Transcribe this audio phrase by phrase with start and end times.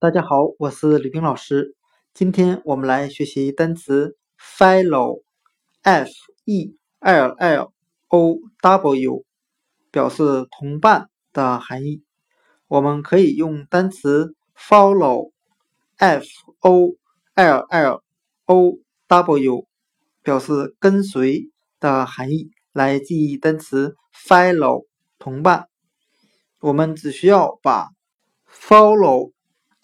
[0.00, 1.74] 大家好，我是李冰老师。
[2.14, 6.08] 今天我们来学习单词 fellow，f
[6.44, 7.72] e l l
[8.06, 9.24] o w，
[9.90, 12.04] 表示同伴的含义。
[12.68, 16.24] 我们可以用单词 follow，f
[16.60, 16.94] o
[17.34, 18.02] l l
[18.44, 19.66] o w，
[20.22, 24.86] 表示跟随的含义来记忆单词 fellow，
[25.18, 25.68] 同伴。
[26.60, 27.88] 我们只需要把
[28.48, 29.32] follow。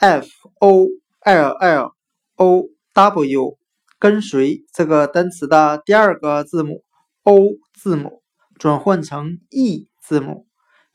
[0.04, 0.28] F
[0.60, 0.86] o
[1.24, 1.94] l l
[2.36, 3.58] o w
[3.98, 6.84] 跟随这个单词的第二个字母
[7.22, 7.40] o
[7.72, 8.22] 字母
[8.58, 10.46] 转换成 e 字母，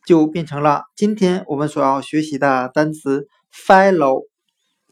[0.05, 4.27] 就变成了今天我们所要学习的单词 fellow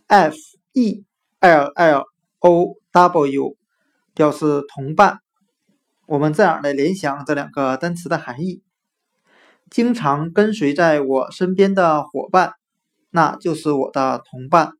[0.07, 0.35] f
[0.73, 1.05] e
[1.39, 2.03] l l
[2.39, 3.57] o w
[4.15, 5.19] 表示同伴。
[6.07, 8.63] 我们这样来联想这两个单词的含义：
[9.69, 12.56] 经常跟随在我身边的伙伴。
[13.17, 14.73] 那就是我的同伴。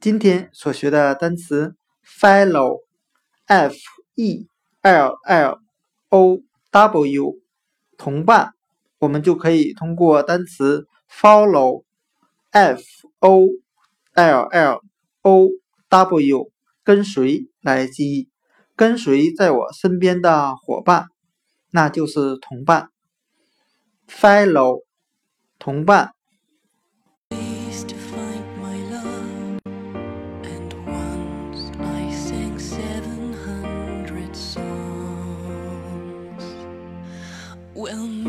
[0.00, 3.76] 今天所学的单词 fellow，f
[4.16, 4.48] e
[4.82, 5.60] l l
[6.08, 6.40] o
[6.72, 7.38] w，
[7.96, 8.50] 同伴，
[8.98, 12.82] 我们就可以通过单词 follow，f
[13.20, 13.46] o
[14.14, 14.80] l l
[15.22, 15.50] o
[15.88, 16.50] w，
[16.82, 18.28] 跟随来记忆。
[18.74, 21.06] 跟随在我身边的伙伴，
[21.70, 22.90] 那就是同伴。
[24.08, 24.82] fellow，
[25.60, 26.10] 同伴。
[37.80, 38.19] Well,